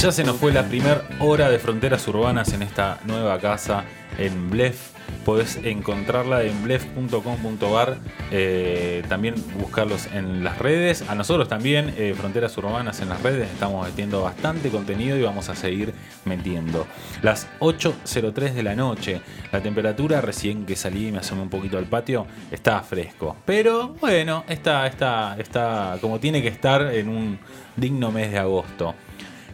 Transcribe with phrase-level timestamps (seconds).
[0.00, 3.84] Ya se nos fue la primera hora de fronteras urbanas en esta nueva casa
[4.16, 4.92] en Blef.
[5.26, 7.98] Podés encontrarla en blef.com.ar.
[8.30, 11.04] eh, también buscarlos en las redes.
[11.06, 13.50] A nosotros también, eh, Fronteras Urbanas en las redes.
[13.50, 15.92] Estamos metiendo bastante contenido y vamos a seguir
[16.24, 16.86] metiendo.
[17.20, 19.20] Las 8.03 de la noche.
[19.52, 23.36] La temperatura, recién que salí y me asomé un poquito al patio, está fresco.
[23.44, 27.38] Pero bueno, está, está, está como tiene que estar en un
[27.76, 28.94] digno mes de agosto.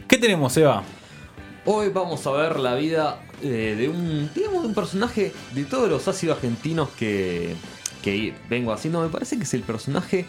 [0.09, 0.85] ¿Qué tenemos, Eva?
[1.65, 5.89] Hoy vamos a ver la vida eh, de un digamos, de un personaje de todos
[5.89, 7.57] los ácidos argentinos que,
[8.03, 9.03] que vengo haciendo.
[9.03, 10.25] Me parece que es el personaje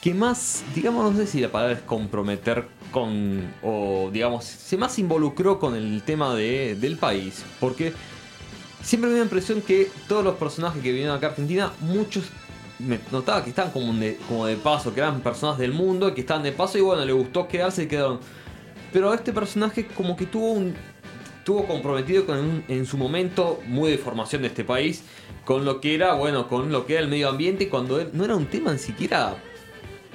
[0.00, 4.98] que más, digamos, no sé si la palabra es comprometer con, o digamos, se más
[4.98, 7.44] involucró con el tema de, del país.
[7.60, 7.92] Porque
[8.82, 12.24] siempre me da la impresión que todos los personajes que vinieron acá a Argentina, muchos
[12.86, 16.20] me notaba que estaban como de, como de paso, que eran personas del mundo, que
[16.22, 18.20] estaban de paso y bueno, le gustó quedarse y quedaron.
[18.92, 20.74] Pero este personaje como que tuvo un
[21.38, 25.04] estuvo comprometido con un- en su momento muy de formación de este país
[25.44, 28.24] con lo que era, bueno, con lo que era el medio ambiente cuando él- no
[28.24, 29.34] era un tema ni siquiera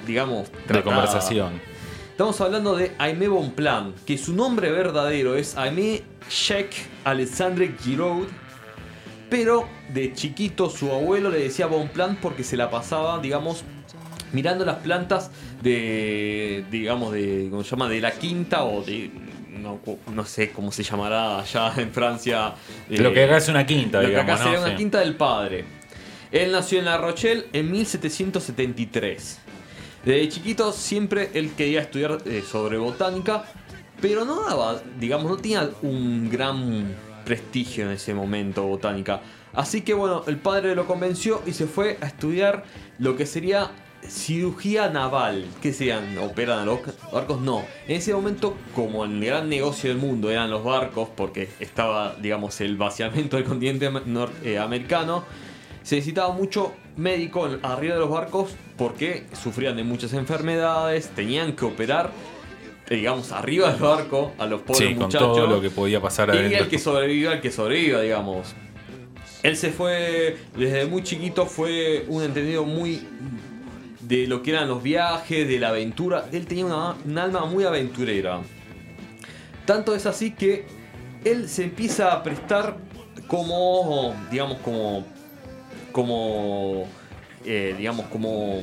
[0.06, 1.60] digamos De conversación.
[2.10, 6.70] Estamos hablando de Aimé Bonplan, que su nombre verdadero es Aimé Sheikh
[7.04, 8.26] Alexandre Giraud,
[9.28, 13.64] pero de chiquito su abuelo le decía Bonplan porque se la pasaba, digamos,
[14.32, 15.30] mirando las plantas
[15.62, 17.88] de, digamos, de, ¿cómo se llama?
[17.88, 19.10] De la quinta o de,
[19.58, 19.80] no,
[20.12, 22.54] no sé cómo se llamará allá en Francia.
[22.90, 24.44] eh, Lo que acá es una quinta, lo que digamos, acá ¿no?
[24.50, 24.76] sería una Sí.
[24.76, 25.64] quinta del padre.
[26.32, 29.38] Él nació en La Rochelle en 1773.
[30.04, 33.44] Desde chiquito siempre él quería estudiar eh, sobre botánica,
[34.00, 36.94] pero no daba, digamos, no tenía un gran
[37.26, 39.20] prestigio en ese momento botánica.
[39.52, 42.64] Así que bueno, el padre lo convenció y se fue a estudiar
[42.98, 43.70] lo que sería
[44.08, 45.46] cirugía naval.
[45.60, 46.16] ¿Qué serían?
[46.18, 46.80] ¿Operan a los
[47.12, 47.40] barcos?
[47.40, 47.64] No.
[47.88, 52.60] En ese momento, como el gran negocio del mundo eran los barcos, porque estaba, digamos,
[52.60, 55.24] el vaciamiento del continente norteamericano,
[55.82, 61.64] se necesitaba mucho médico arriba de los barcos porque sufrían de muchas enfermedades, tenían que
[61.64, 62.35] operar, eh,
[62.88, 65.36] digamos, arriba del barco a los pobres Sí, con muchachos.
[65.36, 66.64] todo lo que podía pasar Y adentro.
[66.64, 68.54] el que sobreviva, el que sobreviva, digamos.
[69.42, 73.06] Él se fue, desde muy chiquito fue un entendido muy
[74.00, 76.26] de lo que eran los viajes, de la aventura.
[76.32, 78.40] Él tenía una, un alma muy aventurera.
[79.64, 80.64] Tanto es así que
[81.24, 82.76] él se empieza a prestar
[83.26, 85.04] como, digamos, como,
[85.92, 86.86] como,
[87.44, 88.62] eh, digamos, como...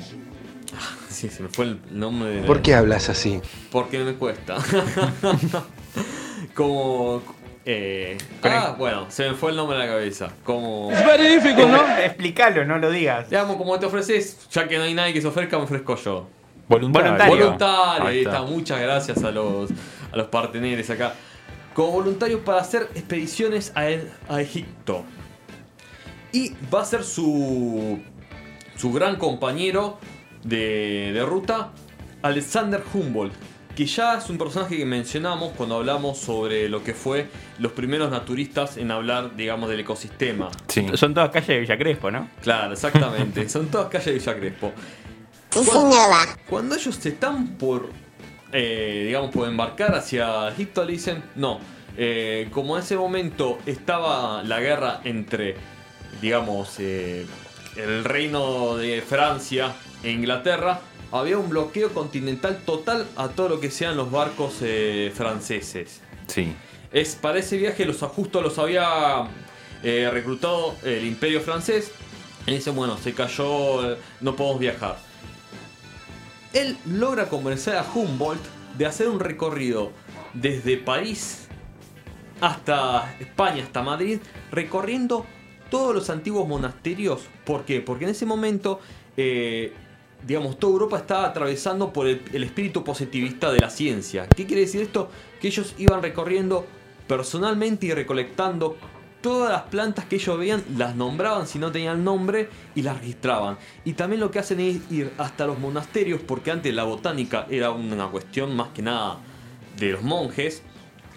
[1.10, 2.30] Sí, se me fue el nombre.
[2.42, 3.40] de- ¿Por qué hablas así?
[3.72, 4.58] porque me cuesta.
[6.56, 7.22] como.
[7.66, 10.30] eh, ah, bueno, se me fue el nombre de la cabeza.
[10.44, 10.92] Como.
[12.04, 13.30] Explícalo, no lo digas.
[13.30, 16.28] Digamos, como te ofreces, ya que no hay nadie que se ofrezca, me ofrezco yo.
[16.68, 17.12] Voluntario.
[17.12, 17.36] Voluntario.
[17.46, 18.38] Voluntario, Ahí ahí está.
[18.40, 18.44] está.
[18.52, 19.70] Muchas gracias a los,
[20.12, 21.14] a los parteneres acá.
[21.74, 23.88] Como voluntario para hacer expediciones a,
[24.34, 25.04] a Egipto.
[26.32, 28.00] Y va a ser su,
[28.76, 30.00] su gran compañero
[30.44, 31.72] de, de ruta,
[32.22, 33.34] Alexander Humboldt.
[33.76, 37.28] Que ya es un personaje que mencionamos cuando hablamos sobre lo que fue
[37.58, 40.50] los primeros naturistas en hablar, digamos, del ecosistema.
[40.68, 40.86] Sí.
[40.94, 42.30] Son todas calles de Villa Crespo, ¿no?
[42.44, 43.50] Claro, exactamente.
[43.50, 44.74] Son todas calles de Villa Crespo.
[45.50, 46.38] Señora.
[46.48, 47.90] Cuando ellos se están por,
[48.52, 51.60] eh, digamos, por embarcar hacia Egipto, le dicen, no,
[51.98, 55.56] eh, como en ese momento estaba la guerra entre,
[56.22, 57.26] digamos, eh,
[57.76, 63.70] el reino de Francia e Inglaterra, había un bloqueo continental total a todo lo que
[63.70, 66.02] sean los barcos eh, franceses.
[66.28, 66.56] Sí.
[66.92, 69.28] Es, para ese viaje los ajustos los había
[69.84, 71.92] eh, reclutado el imperio francés.
[72.46, 74.98] Y dicen, bueno, se cayó, no podemos viajar.
[76.52, 78.44] Él logra convencer a Humboldt
[78.78, 79.92] de hacer un recorrido
[80.34, 81.48] desde París
[82.42, 84.20] hasta España, hasta Madrid,
[84.52, 85.26] recorriendo
[85.74, 87.22] todos los antiguos monasterios.
[87.44, 87.82] ¿Por qué?
[87.82, 88.80] Porque en ese momento,
[89.18, 89.74] eh,
[90.24, 94.28] digamos, toda Europa estaba atravesando por el, espíritu positivista de la ciencia.
[94.28, 95.10] ¿Qué quiere decir esto?
[95.42, 96.68] Que ellos iban recorriendo
[97.08, 98.78] personalmente y recolectando
[99.22, 103.58] todas las plantas que ellos veían, las nombraban si no tenían nombre y las registraban.
[103.84, 107.72] Y también lo que hacen es ir hasta los monasterios, porque antes la botánica era
[107.72, 109.18] una cuestión más que nada
[109.80, 110.62] de los monjes,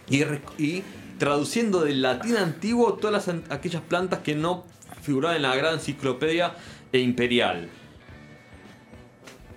[0.08, 0.82] y
[1.18, 4.64] traduciendo del latín antiguo todas las aquellas plantas que no
[5.02, 6.52] figuraban en la gran enciclopedia
[6.92, 7.68] e imperial.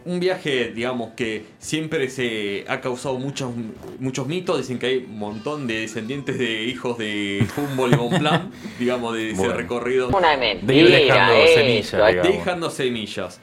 [0.06, 3.52] Un viaje, digamos, que siempre se ha causado muchos,
[4.00, 4.58] muchos mitos.
[4.58, 9.32] Dicen que hay un montón de descendientes de hijos de Humboldt y Bonpland, digamos, de
[9.32, 9.54] ese Bueno.
[9.56, 10.08] recorrido.
[10.08, 10.98] Una De ir mentira.
[10.98, 11.60] dejando esto.
[11.60, 12.28] semillas, digamos.
[12.38, 13.40] dejando semillas.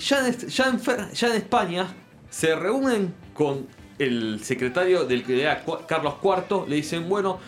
[0.00, 1.86] Ya en, est- ya, en, Fer- ya en España
[2.28, 3.66] se reúnen con
[3.98, 7.38] el secretario del que era Carlos IV le dicen, bueno,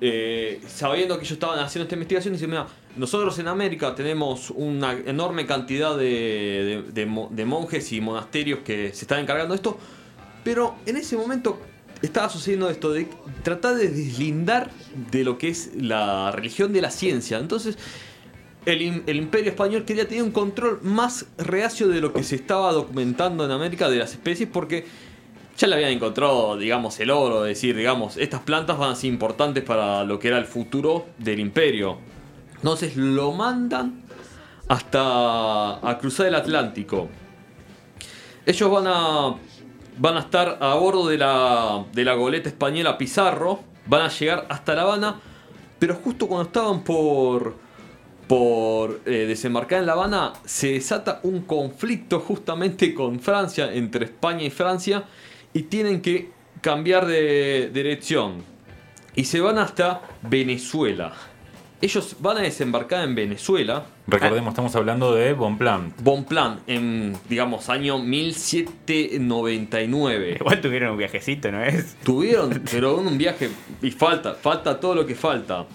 [0.00, 2.66] eh, sabiendo que ellos estaban haciendo esta investigación, dicen, mira,
[2.96, 8.60] nosotros en América tenemos una enorme cantidad de, de- de mo- de monjes y monasterios
[8.60, 9.78] que se están encargando de esto,
[10.44, 11.58] pero en ese momento
[12.02, 13.08] estaba sucediendo esto de
[13.42, 14.70] tratar de deslindar
[15.10, 17.38] de lo que es la religión de la ciencia.
[17.38, 17.78] Entonces,
[18.66, 18.82] el
[19.16, 23.50] imperio español quería tener un control más reacio de lo que se estaba documentando en
[23.50, 24.86] América de las especies porque
[25.56, 29.10] ya le habían encontrado, digamos, el oro, es decir, digamos, estas plantas van a ser
[29.10, 31.98] importantes para lo que era el futuro del imperio.
[32.56, 34.02] Entonces lo mandan
[34.68, 37.08] hasta a cruzar el Atlántico.
[38.46, 39.34] Ellos van a
[39.96, 44.46] van a estar a bordo de la, de la goleta española Pizarro, van a llegar
[44.48, 45.20] hasta La Habana,
[45.78, 47.62] pero justo cuando estaban por
[48.26, 54.44] por eh, desembarcar en La Habana se desata un conflicto justamente con Francia, entre España
[54.44, 55.04] y Francia,
[55.54, 56.28] y tienen que
[56.60, 58.42] cambiar de dirección.
[59.14, 61.14] Y se van hasta Venezuela.
[61.80, 63.86] Ellos van a desembarcar en Venezuela.
[64.06, 65.92] Recordemos, estamos hablando de Bonpland.
[66.02, 70.38] Bonpland, en, digamos, año 1799.
[70.40, 71.94] Igual tuvieron un viajecito, ¿no es?
[72.02, 73.50] Tuvieron, pero un viaje
[73.82, 75.66] y falta, falta todo lo que falta.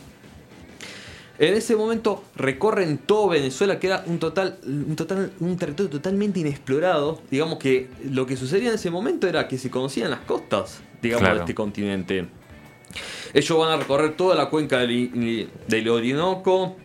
[1.39, 6.41] En ese momento recorren todo Venezuela, que era un total, un total, un territorio totalmente
[6.41, 7.21] inexplorado.
[7.31, 11.21] Digamos que lo que sucedía en ese momento era que se conocían las costas, digamos,
[11.21, 11.35] Claro.
[11.35, 12.27] de este continente.
[13.33, 16.75] Ellos van a recorrer toda la cuenca del, Orinoco,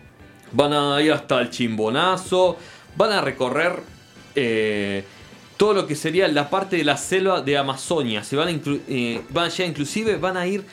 [0.53, 2.57] van a ir hasta el Chimbonazo,
[2.97, 3.81] van a recorrer
[4.37, 5.05] eh,
[5.57, 8.23] todo lo que sería la parte de la selva de Amazonia.
[8.23, 10.65] Se van a, eh, van a llegar, inclusive van a ir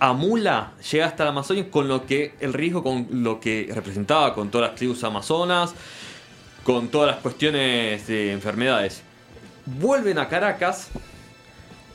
[0.00, 4.34] a Mula, llega hasta la Amazonia con lo que el riesgo con lo que representaba
[4.34, 5.74] con todas las tribus amazonas,
[6.64, 9.02] con todas las cuestiones de enfermedades.
[9.66, 10.88] Vuelven a Caracas,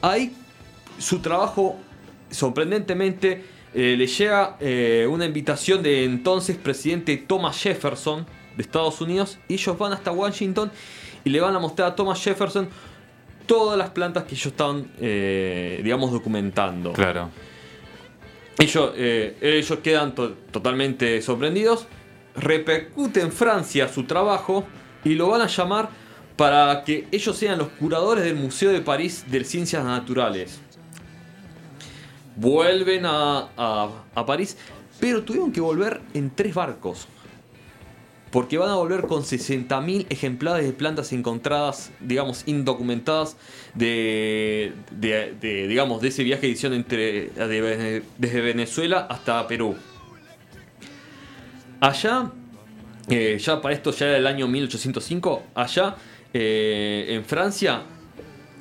[0.02, 0.36] ahí
[1.00, 1.78] su trabajo
[2.30, 3.44] sorprendentemente
[3.74, 8.25] eh, le llega eh, una invitación de entonces presidente Thomas Jefferson
[8.56, 10.72] de Estados Unidos y ellos van hasta Washington
[11.24, 12.69] y le van a mostrar a Thomas Jefferson
[13.48, 16.94] todas las plantas que ellos estaban, eh, digamos, documentando.
[16.94, 17.30] Claro.
[18.57, 21.88] Ellos, eh, ellos quedan to- totalmente sorprendidos,
[22.36, 24.66] repercute en Francia su trabajo
[25.04, 25.90] y lo van a llamar
[26.38, 30.60] para que ellos sean los curadores del Museo de París de Ciencias Naturales.
[32.36, 33.50] Vuelven a-
[34.13, 34.58] a París,
[35.00, 37.08] pero tuvieron que volver en tres barcos.
[38.36, 43.38] Porque van a volver con 60.000 ejemplares de plantas encontradas, digamos, indocumentadas
[43.74, 44.74] de,
[45.70, 49.78] digamos, de ese viaje de edición entre, desde Venezuela hasta Perú.
[51.80, 52.30] Allá,
[53.08, 55.96] eh, ya para esto ya era el año 1805, allá
[56.34, 57.84] eh, en Francia,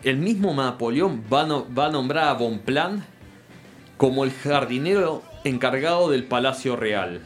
[0.04, 3.02] el mismo Napoleón va a nombrar a Bonpland
[3.96, 7.22] como el jardinero encargado del Palacio Real.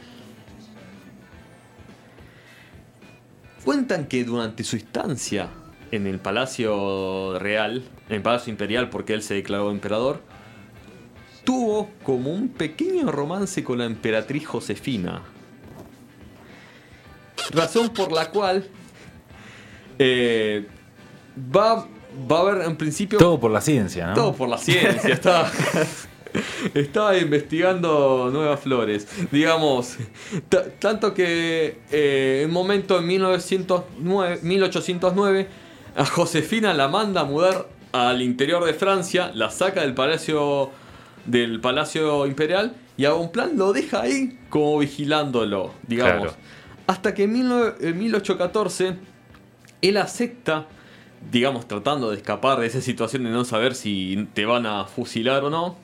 [3.63, 5.49] Cuentan que durante su estancia
[5.91, 10.21] en el Palacio Real, en el Palacio Imperial porque él se declaró emperador,
[11.43, 15.23] tuvo como un pequeño romance con la emperatriz Josefina.
[17.51, 18.67] Razón por la cual
[19.97, 20.67] eh,
[21.55, 21.87] va,
[22.31, 23.17] va a haber en principio...
[23.17, 24.13] Todo por la ciencia, ¿no?
[24.13, 25.51] Todo por la ciencia, estaba,
[26.73, 29.07] estaba investigando nuevas flores.
[29.31, 29.97] Digamos,
[30.49, 35.47] ta- tanto que eh, en un momento en 1909, 1809,
[35.95, 40.69] a Josefina la manda a mudar al interior de Francia, la saca del palacio
[41.25, 46.23] del palacio imperial y a Bonpland lo deja ahí como vigilándolo, digamos.
[46.33, 46.37] Claro.
[46.87, 48.95] Hasta que en 19 en 1814
[49.81, 50.67] él acepta,
[51.31, 55.43] digamos, tratando de escapar de esa situación de no saber si te van a fusilar
[55.43, 55.75] o no.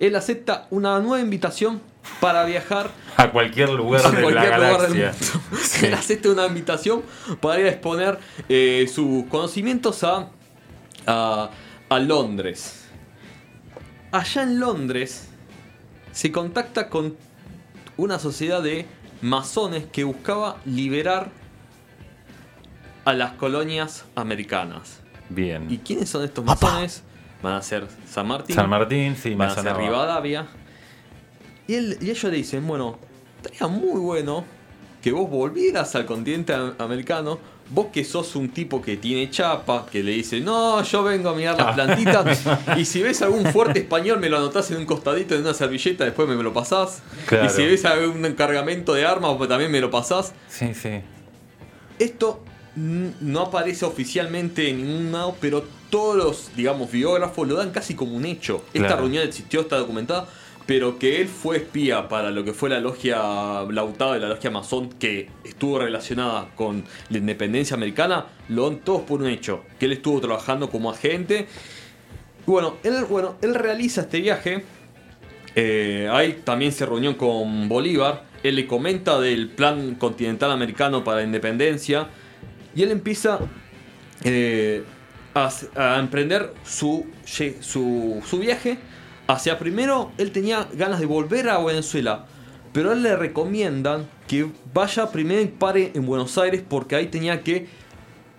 [0.00, 1.80] Él acepta una nueva invitación
[2.20, 5.12] para viajar A cualquier lugar a de la lugar del galaxia.
[5.12, 5.58] mundo.
[5.62, 5.86] Sí.
[5.86, 7.02] Él acepta una invitación
[7.40, 10.28] para ir a exponer eh, sus conocimientos a,
[11.06, 11.50] a,
[11.88, 12.86] a Londres.
[14.10, 15.28] Allá en Londres
[16.12, 17.16] se contacta con
[17.96, 18.86] una sociedad de
[19.20, 21.30] masones que buscaba liberar
[23.04, 25.00] a las colonias americanas.
[25.28, 25.66] Bien.
[25.70, 27.02] ¿Y quiénes son estos masones?
[27.42, 29.74] Van a ser San Martín, San Martín, sí, van a ser.
[29.76, 30.46] Rivadavia.
[31.66, 32.98] Y, él- y ellos le dicen, bueno,
[33.42, 34.44] estaría muy bueno
[35.02, 37.38] que vos volvieras al continente am- americano,
[37.70, 41.34] vos que sos un tipo que tiene chapa, que le dice, no, yo vengo a
[41.34, 42.42] mirar las plantitas,
[42.76, 46.04] y si ves algún fuerte español me lo anotás en un costadito en una servilleta,
[46.04, 47.02] después me lo pasás.
[47.26, 47.46] Claro.
[47.46, 50.34] Y si ves algún cargamento de armas, pues también me lo pasás.
[50.48, 51.00] Sí, sí.
[51.98, 52.42] Esto
[52.76, 58.16] no aparece oficialmente en ningún lado, pero todos los, digamos, biógrafos lo dan casi como
[58.16, 58.64] un hecho.
[58.72, 59.02] Esta Claro.
[59.02, 60.28] reunión existió, está documentada,
[60.66, 63.16] pero que él fue espía para lo que fue la logia
[63.68, 69.02] lautada de la logia masón, que estuvo relacionada con la independencia americana, lo dan todos
[69.02, 69.64] por un hecho.
[69.80, 71.48] Que él estuvo trabajando como agente.
[72.46, 74.64] Y bueno, él, bueno, él realiza este viaje.
[75.56, 78.24] Eh, ahí también se reunió con Bolívar.
[78.44, 82.08] Él le comenta del plan continental americano para la independencia.
[82.74, 83.38] Y él empieza
[84.24, 84.84] eh,
[85.34, 88.78] a, a emprender su, su, su viaje
[89.26, 90.12] hacia primero.
[90.18, 92.26] Él tenía ganas de volver a Venezuela.
[92.72, 97.06] Pero a él le recomiendan que vaya primero y pare en Buenos Aires porque ahí
[97.08, 97.66] tenía que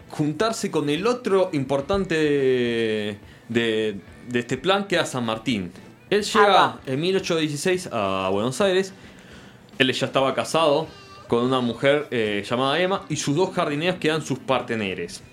[0.10, 3.18] juntarse con el otro importante de,
[3.50, 5.72] de- de este plan que era San Martín.
[6.10, 8.94] Él llega en 1816 a Buenos Aires.
[9.80, 10.88] Él ya estaba casado
[11.32, 15.24] con una mujer eh, llamada Emma y sus dos jardineros que eran sus parteneres.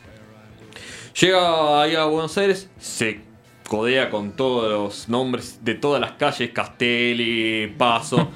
[1.21, 3.23] Llega ahí a Buenos Aires, se
[3.69, 8.29] codea con todos los nombres de todas las calles, Castelli, Paso.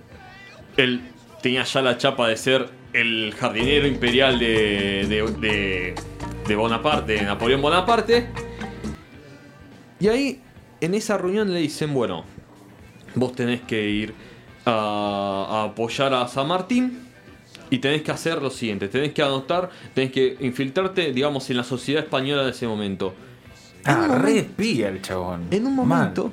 [0.78, 1.02] Él
[1.42, 5.94] tenía ya la chapa de ser el jardinero imperial de, de, de-
[6.48, 8.28] de Bonaparte, de Napoleón Bonaparte.
[10.00, 10.40] Y ahí,
[10.80, 12.24] en esa reunión le dicen, bueno,
[13.14, 14.14] vos tenés que ir
[14.64, 17.00] a, a apoyar a San Martín
[17.70, 21.64] y tenés que hacer lo siguiente, tenés que anotar, tenés que infiltrarte, digamos, en la
[21.64, 23.14] sociedad española de ese momento.
[23.84, 25.48] Ah, re espía el chabón.
[25.50, 26.32] En un momento,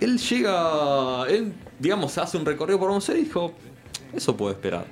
[0.00, 3.54] él llega, él, digamos, hace un recorrido por Buenos Aires y dijo,
[4.12, 4.86] eso puedo esperar.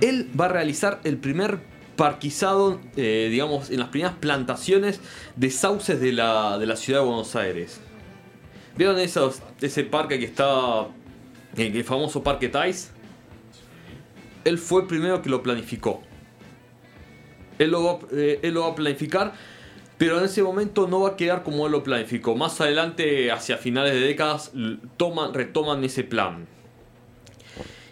[0.00, 1.60] Él va a realizar el primer
[1.96, 5.00] parquizado, eh, digamos, en las primeras plantaciones
[5.34, 7.80] de sauces de la, de la ciudad de Buenos Aires.
[8.76, 10.86] ¿Vieron esos, ese parque que está,
[11.56, 12.90] el, el famoso Parque Tais?
[14.44, 16.02] Él fue el primero que lo planificó.
[17.58, 19.32] Él lo, va, eh, él lo va a planificar,
[19.98, 22.36] pero en ese momento no va a quedar como él lo planificó.
[22.36, 24.52] Más adelante, hacia finales de décadas,
[24.96, 26.46] toman, retoman ese plan.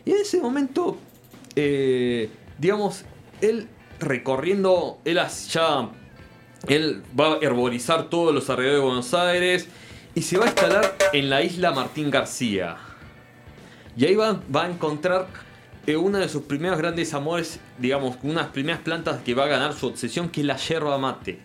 [0.04, 0.98] Y en ese momento,
[1.56, 2.28] eh,
[2.58, 3.04] digamos,
[3.40, 3.68] él
[4.00, 5.18] recorriendo, él
[5.50, 5.90] ya,
[6.68, 9.68] él va a herborizar todos los alrededores de Buenos Aires
[10.14, 12.76] y se va a instalar en la isla Martín García.
[13.96, 15.28] Y ahí va, va a encontrar
[15.86, 19.74] eh, uno de sus primeros grandes amores, digamos, unas primeras plantas que va a ganar
[19.74, 21.38] su obsesión, que es la yerba mate.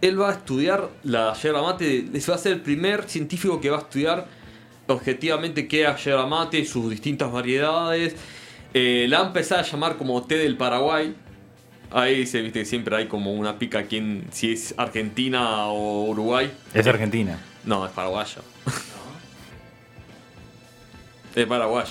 [0.00, 3.76] Él va a estudiar la yerba mate, va a ser el primer científico que va
[3.76, 4.26] a estudiar
[4.86, 8.16] objetivamente qué es yerba mate, sus distintas variedades.
[8.72, 11.14] Eh, la va a empezar a llamar como té del Paraguay.
[11.90, 16.04] Ahí se viste que siempre hay como una pica aquí en si es Argentina o
[16.04, 16.50] Uruguay.
[16.72, 17.38] Es Argentina.
[17.64, 18.42] No, es paraguayo.
[21.34, 21.90] es paraguayo.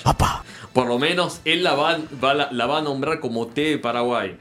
[0.72, 3.78] Por lo menos él la va, va- la, la va a nombrar como té de
[3.78, 4.36] Paraguay.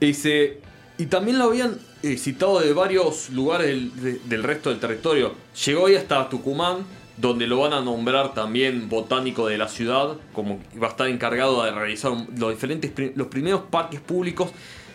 [0.00, 0.58] Dice,
[0.98, 5.34] y también lo habían eh, citado de varios lugares del, de- del resto del territorio.
[5.66, 6.78] Llegó ahí hasta Tucumán,
[7.16, 11.62] donde lo van a nombrar también botánico de la ciudad, como va a estar encargado
[11.64, 14.50] de realizar los diferentes los primeros parques públicos,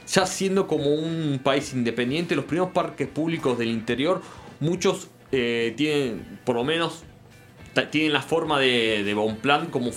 [0.08, 4.22] ya siendo como un país independiente, los primeros parques públicos del interior,
[4.60, 7.04] muchos eh, tienen, por lo menos,
[7.91, 9.91] tienen la forma de, de Bonpland como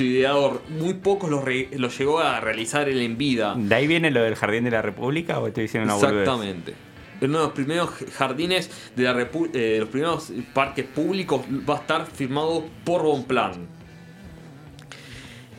[0.00, 0.62] ideador.
[0.68, 3.54] Muy pocos los, re- los llegó a realizar él en vida.
[3.56, 6.22] ¿De ahí viene lo del Jardín de la República o estoy diciendo una boludez?
[6.28, 6.74] Exactamente.
[7.20, 11.78] Uno de los primeros jardines de la repu- eh, los primeros parques públicos va a
[11.78, 13.68] estar firmado por Bonplan.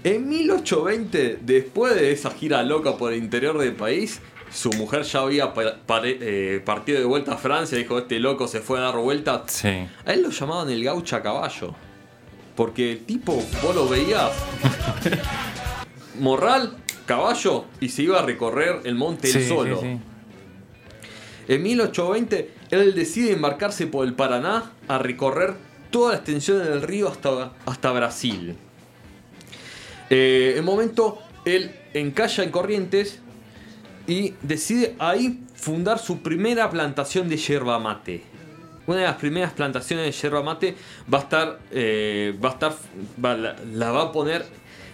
[0.03, 4.21] En 1820, después de esa gira loca por el interior del país,
[4.53, 5.51] su mujer ya había
[6.03, 7.77] eh, partido de vuelta a Francia.
[7.77, 9.43] Dijo: Este loco se fue a dar vuelta.
[9.47, 9.67] Sí.
[10.05, 11.73] A él lo llamaban el gaucho a caballo.
[12.55, 13.33] Porque el tipo,
[13.63, 14.31] vos lo veías.
[16.19, 19.79] Morral, caballo, y se iba a recorrer el monte él Sí, solo.
[19.79, 19.99] sí, sí.
[21.47, 25.55] En 1820, él decide embarcarse por el Paraná a recorrer
[25.89, 28.55] toda la extensión del río hasta, hasta Brasil.
[30.09, 33.19] Eh, en momento, él encalla en Corrientes
[34.07, 38.23] y decide ahí fundar su primera plantación de yerba mate.
[38.85, 40.75] Una de las primeras plantaciones de yerba mate
[41.11, 42.73] va a estar, eh, va a estar,
[43.23, 44.45] va- la, la va a poner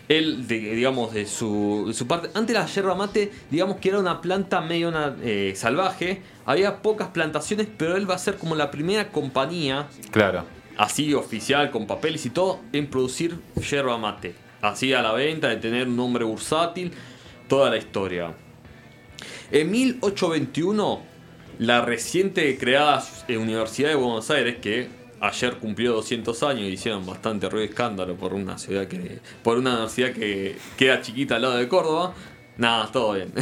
[0.07, 2.29] él, de- digamos, de su, de su parte.
[2.35, 4.91] Antes la yerba mate, digamos que era una planta medio
[5.23, 6.21] eh, salvaje.
[6.45, 10.45] Había pocas plantaciones, pero él va a ser como la primera compañía Claro.
[10.77, 13.39] así oficial, con papeles y todo, en producir
[13.69, 14.35] yerba mate.
[14.61, 16.91] Así a la venta, de tener un nombre bursátil,
[17.47, 18.33] toda la historia.
[19.51, 21.01] En 1821,
[21.59, 24.87] la reciente creada eh, Universidad de Buenos Aires, que
[25.21, 29.57] ayer cumplió 200 años y hicieron bastante ruido y escándalo por una ciudad que por
[29.57, 32.13] una universidad que queda chiquita al lado de Córdoba,
[32.57, 33.31] Nada, todo bien.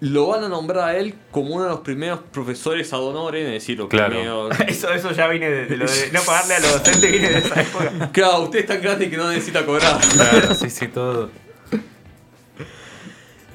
[0.00, 3.52] Lo van a nombrar a él como uno de los primeros profesores ad honorem, es
[3.54, 4.12] decir, los Claro.
[4.14, 7.30] primeros- Eso, eso ya viene de, de lo de no pagarle a los docentes, viene
[7.30, 8.10] de esa época.
[8.12, 9.98] Claro, usted es tan grande que no necesita cobrar.
[10.12, 11.30] Claro, sí, sí, todo.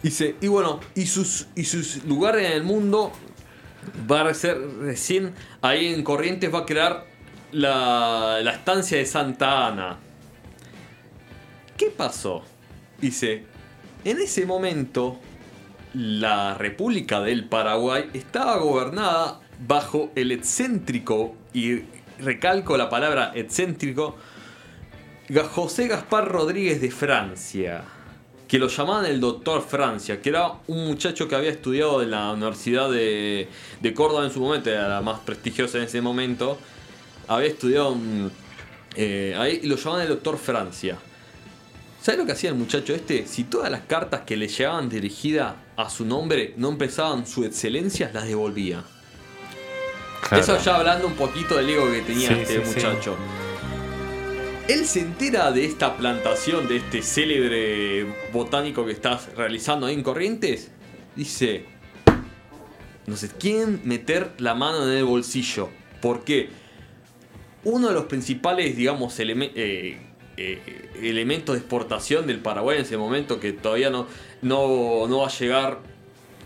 [0.03, 3.11] Dice, y bueno, y sus, y sus lugares en el mundo
[4.09, 7.05] va a ser recién ahí en Corrientes va a crear
[7.51, 9.99] la, la estancia de Santa Ana.
[11.77, 12.43] ¿Qué pasó?
[12.99, 13.45] Dice,
[14.03, 15.19] en ese momento
[15.93, 21.81] la República del Paraguay estaba gobernada bajo el excéntrico, y
[22.19, 24.15] recalco la palabra excéntrico,
[25.51, 27.83] José Gaspar Rodríguez de Francia,
[28.51, 32.33] que lo llamaban el doctor Francia, que era un muchacho que había estudiado en la
[32.33, 33.47] Universidad de,
[33.79, 36.57] de Córdoba en su momento, era la más prestigiosa en ese momento,
[37.29, 37.95] había estudiado
[38.97, 40.97] eh, ahí y lo llamaban el doctor Francia.
[42.01, 43.25] ¿Sabes lo que hacía el muchacho este?
[43.25, 48.11] Si todas las cartas que le llegaban dirigidas a su nombre no empezaban su excelencia,
[48.13, 48.83] las devolvía.
[50.27, 50.43] Claro.
[50.43, 53.11] Eso ya hablando un poquito del ego que tenía Sí, este sí, sí.
[54.67, 60.03] Él se entera de esta plantación, de este célebre botánico que estás realizando ahí en
[60.03, 60.71] Corrientes.
[61.15, 61.65] Dice,
[63.07, 65.69] no sé, quieren meter la mano en el bolsillo.
[66.01, 66.49] ¿Por qué?
[67.63, 69.97] Uno de los principales, digamos, eh,
[70.37, 74.07] eh, elementos de exportación del Paraguay en ese momento, que todavía no,
[74.41, 75.79] no, no va a llegar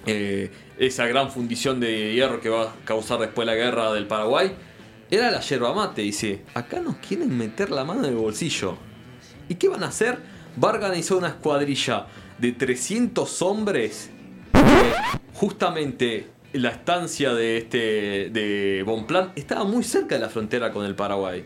[0.05, 4.51] eh, esa gran fundición de hierro que va a causar después la guerra del Paraguay,
[5.09, 6.01] era la yerba mate.
[6.01, 8.77] Dice, acá nos quieren meter la mano en el bolsillo.
[9.50, 10.19] ¿Y qué van a hacer?
[10.62, 12.07] Va a organizar una escuadrilla
[12.38, 14.09] de 300 hombres
[15.33, 20.95] justamente la estancia de este de Bonplan estaba muy cerca de la frontera con el
[20.95, 21.45] Paraguay.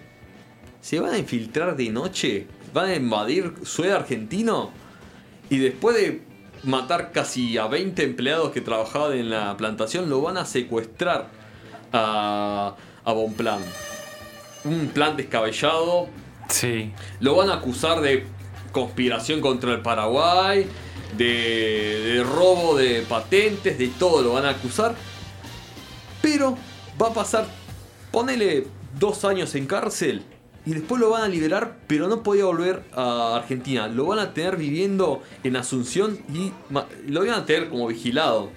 [0.82, 4.72] Se van a infiltrar de noche, van a invadir suelo argentino
[5.50, 6.22] y después de
[6.64, 11.30] matar casi a 20 empleados que trabajaban en la plantación, lo van a secuestrar
[11.92, 12.76] a,
[13.10, 13.60] a Bonplan.
[14.66, 16.08] Un plan descabellado,
[16.50, 16.92] Sí.
[17.20, 18.26] lo van a acusar de
[18.72, 20.68] conspiración contra el Paraguay,
[21.18, 21.24] de,
[22.16, 24.96] de robo de patentes, de todo lo van a acusar.
[26.22, 26.58] Pero
[27.02, 27.48] va a pasar,
[28.12, 28.68] ponele
[29.00, 30.24] dos años en cárcel
[30.66, 33.88] y después lo van a liberar, pero no podía volver a Argentina.
[33.88, 36.52] Lo van a tener viviendo en Asunción y
[37.08, 38.50] lo van a tener como vigilado.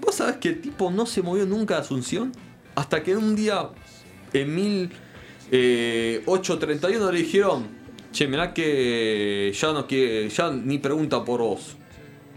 [0.00, 2.32] ¿Vos sabés que el tipo no se movió nunca a Asunción?
[2.74, 3.68] Hasta que un día,
[4.32, 7.66] en 1831, le dijeron,
[8.12, 11.76] che, mirá que ya no quiere, ya ni pregunta por vos.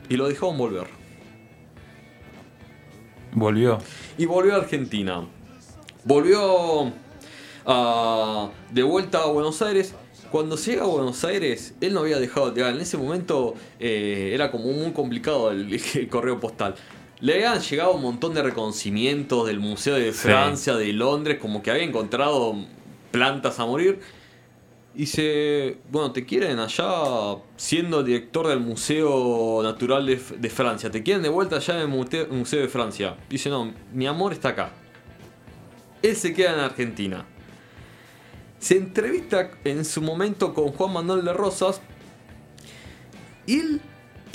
[0.10, 0.88] Y lo dejaron volver.
[3.34, 3.80] Volvió.
[4.18, 5.26] Y volvió a Argentina.
[6.04, 6.92] Volvió
[7.66, 9.94] a- de vuelta a Buenos Aires.
[10.32, 12.74] Cuando llega a Buenos Aires, él no había dejado de llegar.
[12.76, 16.76] En ese momento eh, era como muy complicado el, el correo postal.
[17.26, 20.28] Le habían llegado un montón de reconocimientos del Museo de Sí.
[20.28, 22.54] Francia, de Londres, como que había encontrado
[23.10, 24.00] plantas a morir.
[24.94, 26.88] Y dice, bueno, te quieren allá
[27.58, 30.92] siendo director del Museo Natural de, de Francia.
[30.92, 33.16] Te quieren de vuelta allá en el Museo de Francia.
[33.28, 34.70] Dice, no, mi amor está acá.
[36.04, 37.26] Él se queda en Argentina.
[38.60, 41.82] Se entrevista en su momento con Juan Manuel de Rosas.
[43.48, 43.82] Y él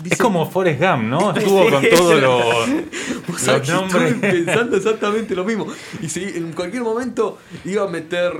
[0.02, 1.32] dice, Es como Forrest Gump, ¿no?
[1.36, 4.14] Estuvo con todos los, sabés los nombres.
[4.20, 5.66] pensando exactamente lo mismo.
[6.02, 8.32] Y si en cualquier momento iba a meter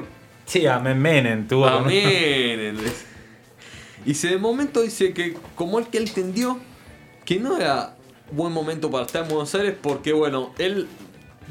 [0.47, 1.63] Sí, a Menem tuvo.
[1.63, 2.77] con- Amén.
[4.05, 6.59] Y se de momento dice que como él que él entendió
[7.25, 7.97] que no era
[8.33, 10.89] buen momento para estar en Buenos Aires porque bueno, él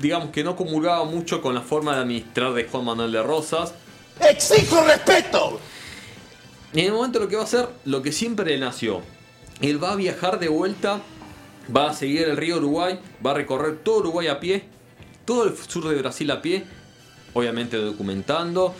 [0.02, 3.74] digamos que no comulgaba mucho con la forma de administrar de Juan Manuel de Rosas.
[4.20, 5.60] ¡Exijo respeto!
[6.74, 9.02] Y en el momento lo que va a hacer, lo que siempre le nació.
[9.62, 11.02] Él va a viajar de vuelta,
[11.76, 14.64] va a seguir el río Uruguay, va a recorrer todo Uruguay a pie,
[15.26, 16.64] todo el sur de Brasil a pie,
[17.34, 18.74] obviamente documentando.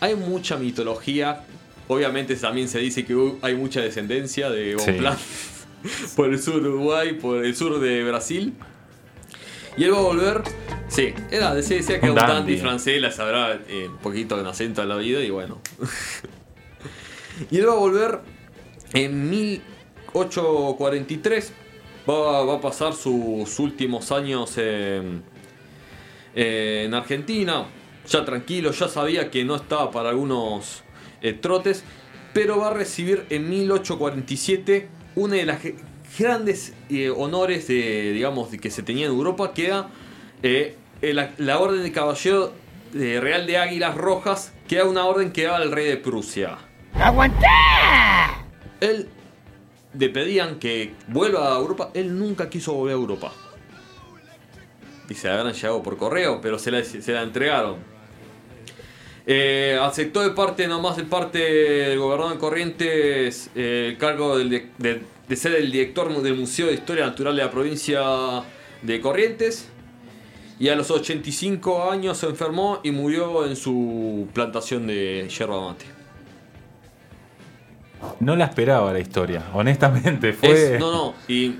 [0.00, 1.44] Hay mucha mitología,
[1.88, 4.90] obviamente también se dice que hay mucha descendencia de Sí.
[4.92, 5.16] Bonplan
[6.16, 8.54] por el sur de Uruguay, por el sur de Brasil.
[9.76, 10.42] Y él va a volver.
[10.88, 12.58] Sí, era, se decía que Un era un dandy.
[12.58, 15.60] francés, la sabrá eh, un poquito en acento a la vida y bueno.
[17.50, 18.20] y él va a volver
[18.92, 19.30] en
[20.14, 21.52] 1843.
[22.08, 25.22] Va, va a pasar sus últimos años en,
[26.34, 27.66] en Argentina.
[28.08, 30.82] Ya tranquilo, ya sabía que no estaba para algunos
[31.22, 31.84] eh, trotes.
[32.32, 35.60] Pero va a recibir en 1847 una de las
[36.18, 39.88] grandes eh, honores de, digamos, que se tenía en Europa, que era
[40.42, 42.52] eh, la, la Orden de Caballero
[42.92, 46.58] Real de Águilas Rojas, que era una orden que daba el rey de Prusia.
[46.94, 48.44] ¡Aguantá!
[48.80, 49.08] Él
[49.98, 53.32] le pedían que vuelva a Europa, él nunca quiso volver a Europa.
[55.08, 57.76] Y se la habían llegado por correo, pero se la, entregaron.
[59.26, 64.50] Eh, aceptó de parte, nomás de parte del gobernador de Corrientes, eh, el cargo del
[64.50, 68.02] de, de- de ser el director del Museo de Historia Natural de la provincia
[68.82, 69.68] de Corrientes.
[70.58, 75.86] Y a los 85 años se enfermó y murió en su plantación de yerba mate.
[78.20, 80.32] No la esperaba la historia, honestamente.
[80.32, 80.74] Fue.
[80.74, 81.56] Es- no, no, y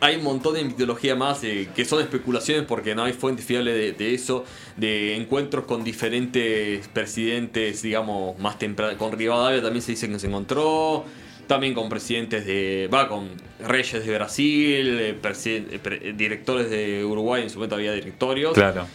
[0.00, 3.74] hay un montón de mitología más eh, que son especulaciones porque no hay fuentes fiables
[3.74, 4.44] de, de eso,
[4.76, 8.96] de encuentros con diferentes presidentes, digamos, más temprano.
[8.98, 11.04] Con Rivadavia también se dice que se encontró,
[11.46, 12.88] también con presidentes de.
[12.92, 13.28] va, con
[13.66, 18.52] reyes de Brasil, eh, eh, pre- eh, directores de Uruguay, en su momento había directorios.
[18.54, 18.86] Claro.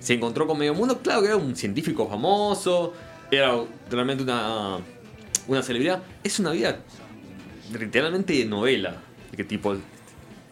[0.00, 2.92] Se encontró con medio mundo, claro que era un científico famoso,
[3.30, 3.54] era
[3.90, 4.78] realmente una,
[5.48, 6.02] una celebridad.
[6.22, 6.78] Es una vida
[7.78, 8.96] literalmente de novela.
[9.30, 9.76] de ¿Qué tipo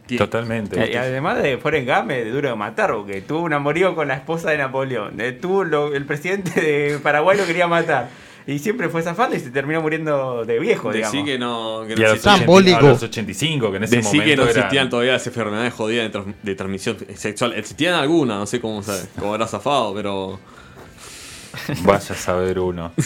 [0.06, 0.18] tiene?
[0.24, 0.90] Totalmente.
[0.90, 4.14] Y además de Forrest Gump, es duro de matar, porque tuvo un amorío con la
[4.14, 5.20] esposa de Napoleón.
[5.20, 8.08] Eh, Tuvo lo- el presidente de Paraguay lo quería matar.
[8.44, 11.26] Y siempre fue zafando y se terminó muriendo de viejo, Decí digamos.
[11.26, 12.78] que no, que Y no a los, existían- 80 Simbólico.
[12.78, 16.04] a los 85, que en ese Decí momento que no existían todavía las enfermedades jodidas
[16.06, 17.52] de, trans- de transmisión sexual.
[17.54, 18.82] Existían algunas, no sé cómo,
[19.16, 20.40] cómo habrá zafado, pero.
[21.84, 22.92] Vaya a saber uno.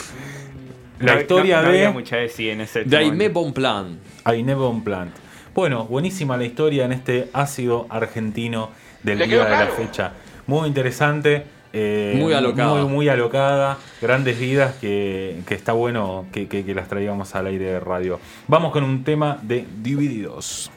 [1.00, 3.40] La historia no- no de había mucha de sí en ese De Aimé momento.
[3.40, 3.98] Bonplan.
[4.24, 5.12] Ainebon Plant.
[5.54, 8.70] Bueno, buenísima la historia en este ácido argentino
[9.02, 10.12] del día de la fecha.
[10.46, 11.44] Muy interesante.
[11.72, 12.74] eh, Muy alocada.
[12.82, 13.76] Muy, muy alocada.
[14.00, 18.18] Grandes vidas que, que está bueno que, que- que las traigamos al aire de radio.
[18.48, 20.70] Vamos con un tema de Divididos.